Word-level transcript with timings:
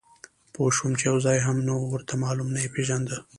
پوه 0.53 0.69
شوم 0.77 0.91
چې 0.99 1.03
یو 1.09 1.17
ځای 1.25 1.37
هم 1.45 1.57
نه 1.67 1.73
و 1.75 1.83
ورته 1.93 2.13
معلوم، 2.23 2.49
نه 2.55 2.59
یې 2.63 2.69
پېژانده. 2.75 3.17